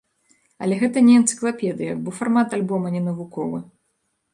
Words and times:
Але 0.63 0.77
гэта 0.83 1.03
не 1.11 1.19
энцыклапедыя, 1.21 2.01
бо 2.03 2.17
фармат 2.19 2.49
альбома 2.61 2.87
не 2.97 3.07
навуковы. 3.11 3.67